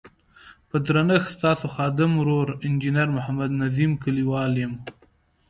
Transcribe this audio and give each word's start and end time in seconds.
په 0.69 0.77
درنښت 0.85 1.29
ستاسو 1.37 1.65
خادم 1.75 2.11
ورور 2.17 2.47
انجنیر 2.67 3.09
محمد 3.17 3.51
نظیم 3.61 3.91
کلیوال 4.03 4.53
یم. 4.63 4.73